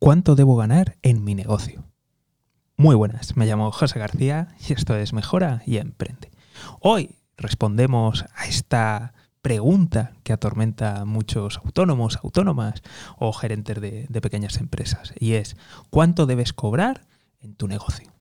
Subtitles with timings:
[0.00, 1.84] ¿Cuánto debo ganar en mi negocio?
[2.76, 6.30] Muy buenas, me llamo José García y esto es Mejora y Emprende.
[6.78, 12.80] Hoy respondemos a esta pregunta que atormenta a muchos autónomos, autónomas
[13.18, 15.56] o gerentes de, pequeñas empresas y es
[15.90, 17.04] ¿cuánto debes cobrar
[17.40, 18.12] en tu negocio?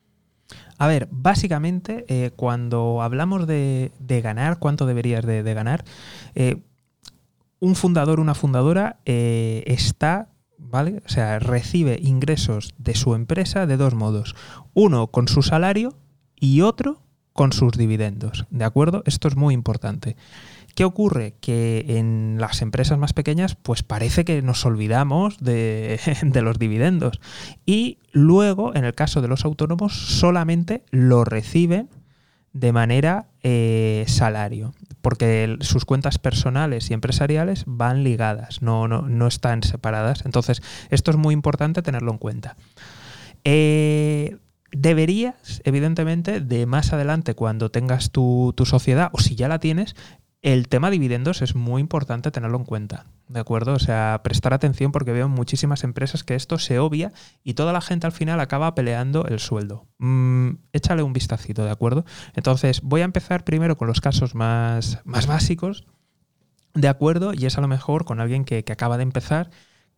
[0.79, 3.91] A ver, básicamente eh, cuando hablamos de,
[4.23, 5.85] ganar, ¿cuánto deberías de, ganar?
[6.33, 6.63] Eh,
[7.59, 11.01] un fundador, una fundadora eh, está ¿vale?
[11.05, 14.35] O sea, recibe ingresos de su empresa de dos modos.
[14.73, 15.97] Uno con su salario
[16.35, 17.01] y otro
[17.33, 18.45] con sus dividendos.
[18.49, 19.03] ¿De acuerdo?
[19.05, 20.15] Esto es muy importante.
[20.77, 21.35] ¿Qué ocurre?
[21.41, 25.99] Que en las empresas más pequeñas, pues parece que nos olvidamos de,
[26.43, 27.19] los dividendos.
[27.65, 31.89] Y luego, en el caso de los autónomos, solamente lo reciben
[32.53, 34.73] de manera eh, salario,
[35.07, 40.25] porque sus cuentas personales y empresariales van ligadas, no, no, están separadas.
[40.25, 42.57] Entonces, esto es muy importante tenerlo en cuenta.
[43.45, 44.35] Eh,
[44.73, 49.95] deberías, evidentemente, de más adelante, cuando tengas tu, tu sociedad, o si ya la tienes,
[50.41, 53.73] el tema dividendos es muy importante tenerlo en cuenta, ¿de acuerdo?
[53.73, 57.11] O sea, prestar atención porque veo muchísimas empresas que esto se obvia
[57.43, 59.87] y toda la gente al final acaba peleando el sueldo.
[59.97, 62.05] Mm, échale un vistacito, ¿de acuerdo?
[62.35, 65.85] Entonces, voy a empezar primero con los casos más, más básicos,
[66.75, 67.33] ¿de acuerdo?
[67.33, 69.49] Y es a lo mejor con alguien que, acaba de empezar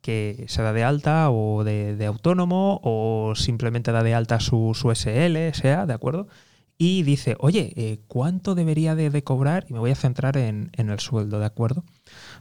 [0.02, 4.90] que se da de alta o de, autónomo o simplemente da de alta su, su
[4.96, 6.30] SL, sea, ¿de acuerdo?
[6.82, 9.66] Y dice, oye, eh, ¿cuánto debería de, cobrar?
[9.68, 11.84] Y me voy a centrar en, el sueldo, ¿de acuerdo?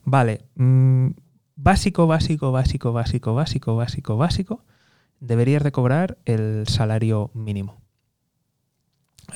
[0.04, 1.08] Vale, mm,
[1.56, 4.64] básico, básico, básico, básico, básico, básico, básico,
[5.18, 7.82] deberías de cobrar el salario mínimo.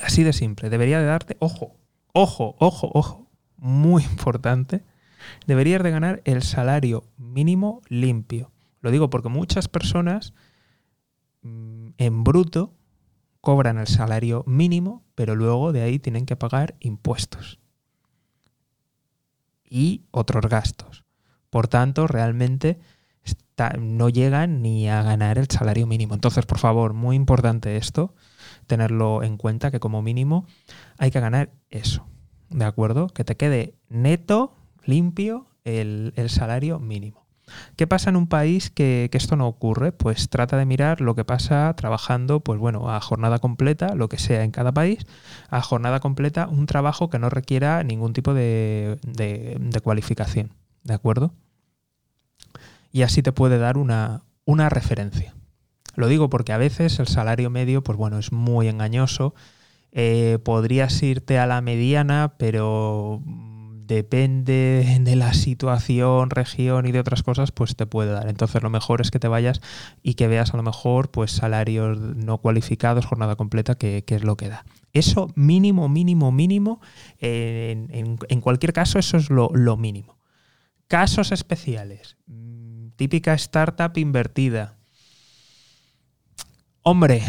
[0.01, 1.75] Así de simple, debería de darte, ojo,
[2.13, 4.85] ojo, ojo, ojo, muy importante,
[5.45, 8.53] deberías de ganar el salario mínimo limpio.
[8.79, 10.33] Lo digo porque muchas personas
[11.41, 12.73] mm, en bruto
[13.43, 17.59] cobran el salario mínimo, pero luego de ahí tienen que pagar impuestos
[19.69, 21.03] y otros gastos.
[21.49, 22.79] Por tanto, realmente
[23.81, 26.13] no llegan ni a ganar el salario mínimo.
[26.13, 28.15] Entonces, por favor, muy importante esto,
[28.65, 30.47] tenerlo en cuenta que como mínimo
[30.97, 32.07] hay que ganar eso.
[32.49, 33.07] ¿De acuerdo?
[33.07, 37.22] Que te quede neto, limpio, el salario mínimo.
[37.75, 39.91] ¿Qué pasa en un país que, esto no ocurre?
[39.91, 44.17] Pues trata de mirar lo que pasa trabajando, pues bueno, a jornada completa, lo que
[44.17, 45.05] sea en cada país,
[45.49, 48.97] a jornada completa, un trabajo que no requiera ningún tipo de,
[49.83, 50.53] cualificación.
[50.83, 51.33] ¿De acuerdo?
[52.91, 55.33] Y así te puede dar una, una referencia.
[55.95, 59.33] Lo digo porque a veces el salario medio, pues bueno, es muy engañoso.
[59.91, 63.21] Eh, podrías irte a la mediana, pero
[63.87, 68.27] depende de la situación, región y de otras cosas, pues te puede dar.
[68.27, 69.61] Entonces lo mejor es que te vayas
[70.01, 74.37] y que veas a lo mejor pues salarios no cualificados, jornada completa, que, es lo
[74.37, 74.65] que da.
[74.93, 76.81] Eso mínimo, mínimo, mínimo,
[77.19, 80.17] en, cualquier caso eso es lo, mínimo.
[80.87, 82.17] Casos especiales.
[82.27, 84.77] Mm, típica startup invertida.
[86.83, 87.23] Hombre,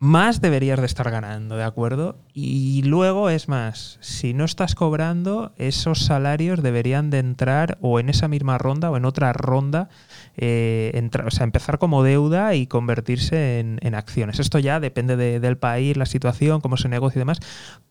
[0.00, 2.18] más deberías de estar ganando, ¿de acuerdo?
[2.32, 8.08] Y luego es más, si no estás cobrando, esos salarios deberían de entrar o en
[8.08, 9.88] esa misma ronda o en otra ronda,
[10.36, 14.38] eh, o sea, empezar como deuda y convertirse en, acciones.
[14.38, 17.40] Esto ya depende del país, la situación, cómo se negocia y demás,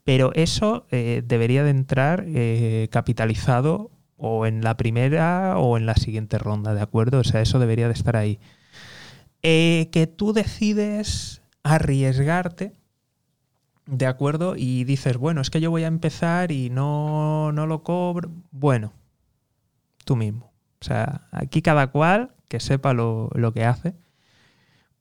[0.05, 5.95] pero eso eh, debería de entrar eh, capitalizado o en la primera o en la
[5.95, 7.19] siguiente ronda, ¿de acuerdo?
[7.19, 8.39] O sea, eso debería de estar ahí.
[9.41, 11.41] que tú decides
[11.75, 12.73] arriesgarte,
[13.85, 14.55] ¿de acuerdo?
[14.55, 18.31] Y dices, bueno, es que yo voy a empezar y no, no lo cobro.
[18.51, 18.93] Bueno,
[20.05, 20.51] tú mismo.
[20.81, 23.95] O sea, aquí cada cual que sepa lo, que hace,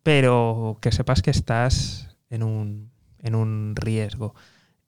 [0.02, 2.90] pero que sepas que estás en un,
[3.20, 4.34] en un riesgo.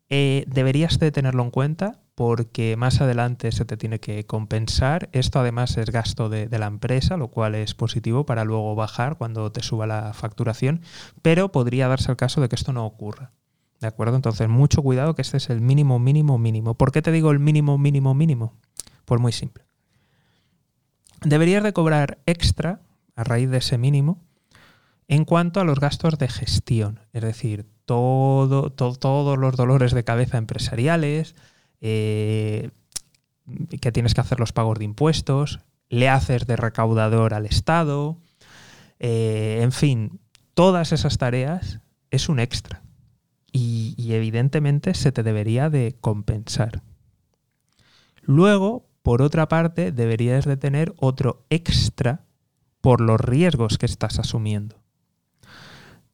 [0.09, 5.09] Eh, deberías de tenerlo en cuenta porque más adelante se te tiene que compensar.
[5.13, 9.53] Esto además es gasto de, la empresa, lo cual es positivo para luego bajar cuando
[9.53, 10.83] te suba la facturación,
[11.23, 13.31] pero podría darse el caso de que esto no ocurra.
[13.81, 14.17] ¿De acuerdo?
[14.17, 16.75] Entonces, mucho cuidado que este es el mínimo, mínimo, mínimo.
[16.75, 18.57] ¿Por qué te digo el mínimo, mínimo, mínimo?
[19.05, 19.63] Pues muy simple.
[21.21, 22.81] Deberías de cobrar extra
[23.15, 24.25] a raíz de ese mínimo
[25.07, 30.37] en cuanto a los gastos de gestión, es decir, todo, todos los dolores de cabeza
[30.37, 31.37] empresariales,
[31.81, 32.71] eh,
[33.81, 38.19] que tienes que hacer los pagos de impuestos, le haces de recaudador al Estado,
[38.99, 40.21] eh, en fin,
[40.55, 41.81] todas esas tareas
[42.11, 42.83] es un extra
[43.53, 46.83] y, y evidentemente se te debería de compensar.
[48.23, 52.27] Luego, por otra parte, deberías de tener otro extra
[52.81, 54.77] por los riesgos que estás asumiendo.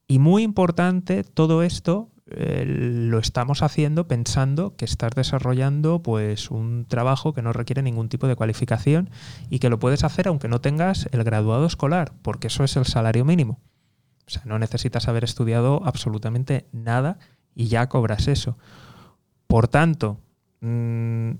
[0.07, 6.85] Y muy importante, todo esto eh, lo estamos haciendo pensando que estás desarrollando pues un
[6.87, 9.11] trabajo que no requiere ningún tipo de cualificación
[9.49, 12.85] y que lo puedes hacer aunque no tengas el graduado escolar, porque eso es el
[12.85, 13.59] salario mínimo.
[14.27, 17.19] O sea, no necesitas haber estudiado absolutamente nada
[17.53, 18.57] y ya cobras eso.
[19.45, 20.19] Por tanto,
[20.61, 21.33] mmm,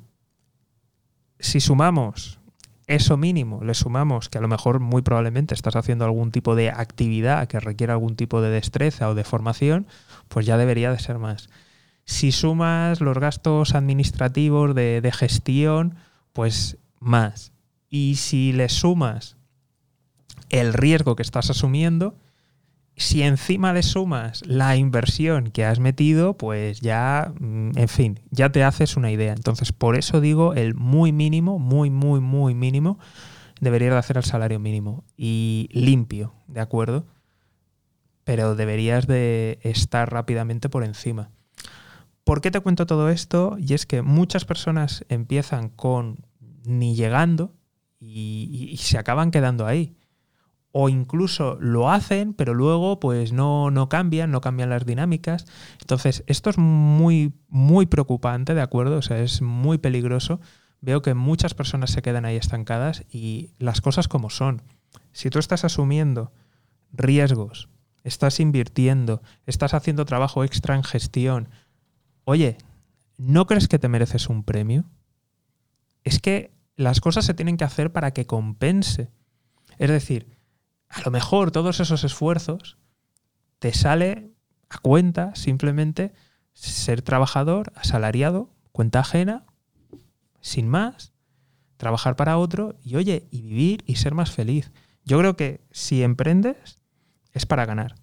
[1.39, 2.39] si sumamos
[2.87, 6.69] eso mínimo, le sumamos que a lo mejor muy probablemente estás haciendo algún tipo de
[6.69, 9.87] actividad que requiere algún tipo de destreza o de formación,
[10.27, 11.49] pues ya debería de ser más.
[12.05, 15.95] Si sumas los gastos administrativos de, de gestión,
[16.33, 17.51] pues más.
[17.89, 19.37] Y si le sumas
[20.49, 22.15] el riesgo que estás asumiendo,
[22.97, 28.51] si encima le sumas la inversión que has metido, pues ya, mm, en fin, ya
[28.51, 29.33] te haces una idea.
[29.33, 32.97] Entonces, por eso digo, el muy mínimo, muy, muy, muy mínimo,
[33.59, 35.03] debería de hacer el salario mínimo.
[35.17, 37.05] Y limpio, ¿de acuerdo?
[38.23, 41.31] Pero deberías de estar rápidamente por encima.
[42.23, 43.57] ¿Por qué te cuento todo esto?
[43.59, 46.25] Y es que muchas personas empiezan con
[46.63, 47.53] ni llegando
[47.99, 49.95] y, y se acaban quedando ahí
[50.77, 55.45] o incluso lo hacen, pero luego pues no, no cambian, no cambian las dinámicas.
[55.79, 58.97] Entonces, esto es muy, muy preocupante, ¿de acuerdo?
[58.97, 60.41] O sea, es muy peligroso.
[60.81, 64.63] Veo que muchas personas se quedan ahí estancadas y las cosas como son.
[65.13, 66.33] Si tú estás asumiendo
[66.91, 67.69] riesgos,
[68.03, 71.47] estás invirtiendo, estás haciendo trabajo extra en gestión,
[72.25, 72.57] oye,
[73.15, 74.83] ¿no crees que te mereces un premio?
[76.03, 79.09] Es que las cosas se tienen que hacer para que compense.
[79.77, 80.34] Es decir,
[80.95, 82.77] a lo mejor todos esos esfuerzos
[83.59, 84.31] te sale
[84.69, 86.13] a cuenta simplemente
[86.53, 89.45] ser trabajador, asalariado, cuenta ajena,
[90.39, 91.13] sin más,
[91.75, 94.71] trabajar para otro y oye, y vivir y ser más feliz.
[95.03, 96.81] Yo creo que si emprendes
[97.33, 97.95] es para ganar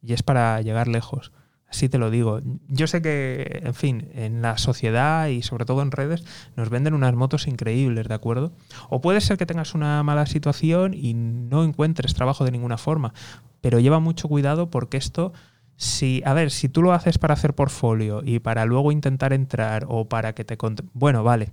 [0.00, 1.32] y es para llegar lejos.
[1.76, 2.40] Así te lo digo.
[2.68, 6.24] Yo sé que, en fin, en la sociedad y sobre todo en redes
[6.56, 8.52] nos venden unas motos increíbles, ¿de acuerdo?
[8.88, 13.12] O puede ser que tengas una mala situación y no encuentres trabajo de ninguna forma,
[13.60, 15.34] pero lleva mucho cuidado porque esto,
[15.76, 19.84] si, a ver, si tú lo haces para hacer portfolio y para luego intentar entrar
[19.86, 20.56] o para que te...
[20.94, 21.52] Bueno, vale.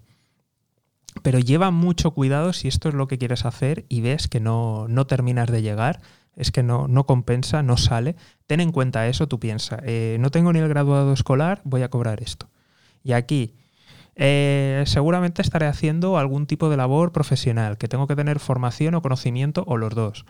[1.23, 4.87] Pero lleva mucho cuidado si esto es lo que quieres hacer y ves que no,
[4.87, 6.01] no terminas de llegar
[6.35, 8.15] es que no, no compensa, no sale.
[8.47, 11.89] Ten en cuenta eso, tú piensas, eh, no tengo ni el graduado escolar, voy a
[11.89, 12.49] cobrar esto.
[13.03, 13.53] Y aquí,
[14.15, 19.01] eh, seguramente estaré haciendo algún tipo de labor profesional, que tengo que tener formación o
[19.01, 20.25] conocimiento o los dos.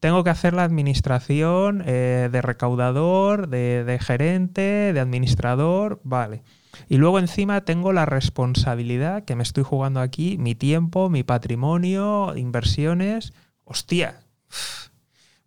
[0.00, 6.42] Tengo que hacer la administración eh, de recaudador, de gerente, de administrador, vale.
[6.88, 12.36] Y luego encima tengo la responsabilidad que me estoy jugando aquí, mi tiempo, mi patrimonio,
[12.36, 13.32] inversiones.
[13.64, 14.20] Hostia,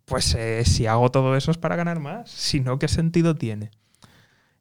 [0.04, 3.70] pues eh, si hago todo eso es para ganar más, si no, ¿qué sentido tiene?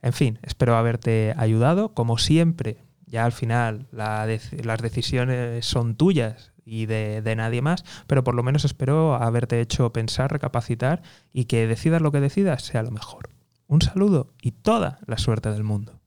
[0.01, 1.93] En fin, espero haberte ayudado.
[1.93, 8.23] Como siempre, ya al final las decisiones son tuyas y de, de, nadie más, pero
[8.23, 11.01] por lo menos espero haberte hecho pensar, recapacitar
[11.31, 13.29] y que decidas lo que decidas sea lo mejor.
[13.67, 15.99] Un saludo y toda la suerte del mundo.